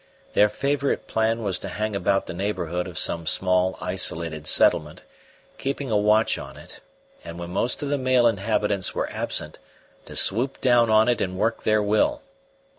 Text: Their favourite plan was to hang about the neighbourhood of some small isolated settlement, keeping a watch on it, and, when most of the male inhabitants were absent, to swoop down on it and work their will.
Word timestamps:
Their 0.33 0.49
favourite 0.49 1.05
plan 1.05 1.43
was 1.43 1.59
to 1.59 1.67
hang 1.67 1.95
about 1.95 2.25
the 2.25 2.33
neighbourhood 2.33 2.87
of 2.87 2.97
some 2.97 3.27
small 3.27 3.77
isolated 3.79 4.47
settlement, 4.47 5.03
keeping 5.59 5.91
a 5.91 5.95
watch 5.95 6.39
on 6.39 6.57
it, 6.57 6.79
and, 7.23 7.37
when 7.37 7.51
most 7.51 7.83
of 7.83 7.89
the 7.89 7.99
male 7.99 8.25
inhabitants 8.25 8.95
were 8.95 9.11
absent, 9.11 9.59
to 10.05 10.15
swoop 10.15 10.59
down 10.59 10.89
on 10.89 11.07
it 11.07 11.21
and 11.21 11.37
work 11.37 11.61
their 11.61 11.83
will. 11.83 12.23